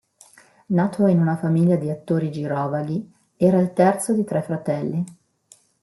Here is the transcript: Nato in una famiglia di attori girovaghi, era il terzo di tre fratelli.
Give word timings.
Nato 0.69 1.05
in 1.05 1.19
una 1.19 1.37
famiglia 1.37 1.75
di 1.75 1.91
attori 1.91 2.31
girovaghi, 2.31 3.07
era 3.37 3.59
il 3.59 3.71
terzo 3.71 4.13
di 4.13 4.23
tre 4.23 4.41
fratelli. 4.41 5.03